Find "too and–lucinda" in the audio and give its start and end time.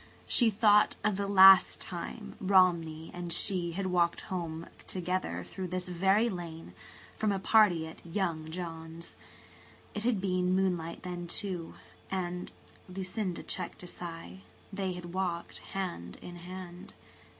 11.27-13.43